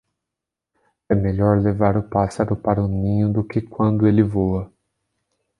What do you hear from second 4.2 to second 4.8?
voa.